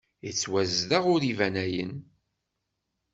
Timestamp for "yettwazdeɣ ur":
0.25-1.21